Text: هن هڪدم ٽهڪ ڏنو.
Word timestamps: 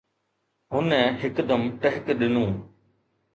هن 0.75 0.89
هڪدم 1.21 1.61
ٽهڪ 1.85 2.05
ڏنو. 2.23 2.47